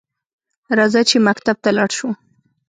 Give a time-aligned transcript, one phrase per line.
[0.77, 2.09] راځه چې مکتب ته لاړشوو؟